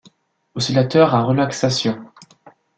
Oscillateurs 0.55 1.13
à 1.13 1.23
relaxation. 1.23 2.05